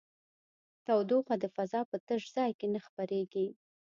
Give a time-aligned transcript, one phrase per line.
[0.85, 3.47] تودوخه د فضا په تش ځای کې نه خپرېږي.